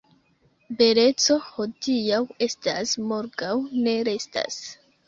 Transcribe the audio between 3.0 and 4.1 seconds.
morgaŭ ne